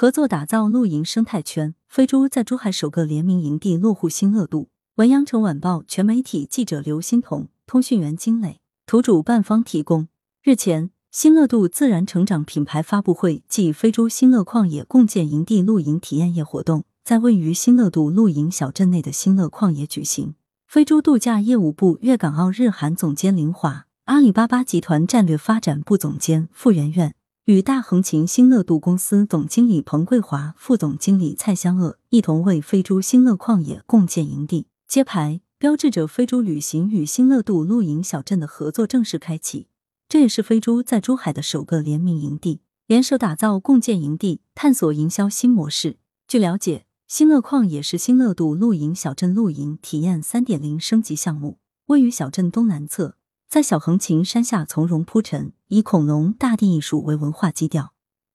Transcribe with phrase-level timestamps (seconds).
[0.00, 4.70] 合作打造露营生态圈，飞猪在珠海首个联名营地落户新乐度。
[4.94, 10.08] 文阳城晚报全媒体记者刘欣彤，通讯员金磊，图主办方提供。
[10.42, 20.34] 日前，新乐度自然成长品牌发布会暨飞猪新乐旷野共建营地露营体验夜活动在位于新乐度露营小镇内的新乐旷野举行。
[20.66, 27.14] 飞猪度假业务部粤港澳日韩总监林华，阿里巴巴集团战略发展部总监傅媛媛。
[27.50, 39.66] 与大横琴新乐度公司总经理彭桂华、副总经理蔡香鄂一同为飞猪新乐旷野共建营地揭牌，标志着飞猪旅行与新乐度露营小镇的合作正式开启。
[40.08, 45.96] 这也是飞猪在珠海的首个联名营地，联手打造共建营地，探索营销新模式。
[46.28, 53.16] 据了解，新乐旷野是新乐度露营小镇露营体验三点零升级项目，位于小镇东南侧。
[53.50, 57.92] 在小横琴山下从容铺陈，以恐龙、大地艺术为文化基调，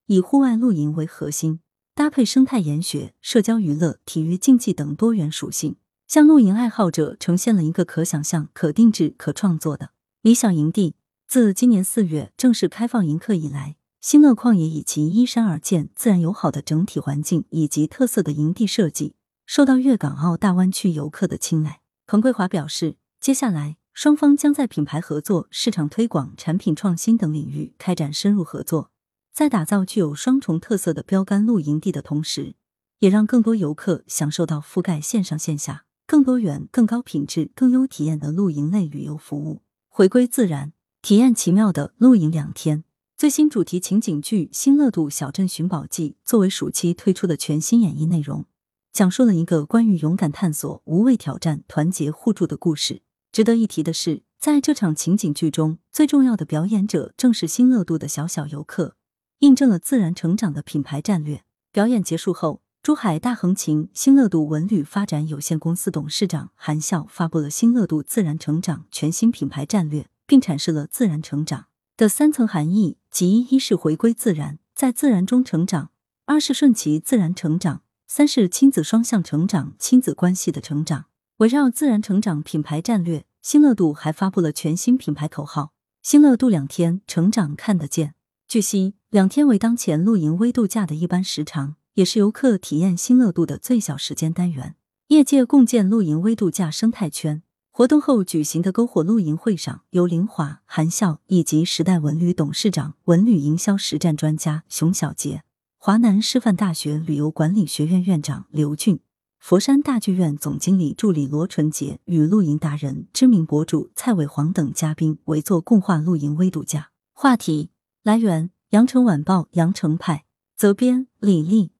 [0.07, 1.61] 以户外露营为核心，
[1.93, 10.95] 搭配生态研学、社交娱乐、体育竞技等多元属性，向露营爱好者呈现了一个可想象、可定制、可创作的理想营地。
[11.29, 21.79] 自今年四月正式开放迎客以来，新乐旷野以其依山而建、自然友好的整体环境以及特色的营地设计，受到粤港澳大湾区游客的青睐。
[22.05, 23.77] 彭桂华表示，接下来。
[23.95, 28.91] 双方将在品牌合作、市场推广、产品创新等领域开展深入合作，
[29.33, 32.55] 在打造具有双重特色的标杆露营地的同时，
[32.99, 39.61] 也让更多游客享受到覆盖线上线下、更多元、更高品质、更优体验的露营类旅游服务。
[39.87, 42.83] 回归自然，体验奇妙的露营两天。
[43.15, 48.43] 最新主题情景剧《新乐度小镇寻宝记》作为暑期推出的全新演绎内容，
[48.91, 53.03] 讲述了一个关于勇敢探索、无畏挑战、团结互助的故事。
[53.35, 58.95] 值得一提的是，在这场情景剧中，最重要的表演者正是新乐度的小小游客，
[59.39, 61.43] 印证了自然成长的品牌战略。
[61.73, 71.65] 表演结束后，珠海大横琴新乐度文旅发展有限公司董事长韩笑发布了新乐度自然成长全新品牌战略，并阐释了自然成长
[71.97, 75.89] 的三层含义，即一是回归自然，在自然中成长；
[76.23, 81.07] 二是顺其自然成长；三是亲子双向成长，亲子关系的成长。
[81.39, 88.15] 围绕自然成长品牌战略，新乐度还发布了全新品牌口号：“新乐度两天，成长看得见。”
[88.47, 94.77] 据悉，两天为当前露营微度假的一般时长，也是游客体验新乐度的最小时间单元。
[95.09, 105.43] 业界共建露营微度假生态圈活动后举行的篝火露营会上，由林华、韩笑以及时代文旅董事长、文旅营销实战专家熊小杰，
[105.77, 109.01] 华南师范大学旅游管理学院院长刘俊。
[109.47, 117.69] 佛山大剧院总经理助理罗纯杰与露营达人、知名博主蔡伟煌等嘉宾围坐共话露营微度假话题。
[118.01, 120.25] 来源：羊城晚报羊城派，
[120.57, 121.74] 责编：李丽。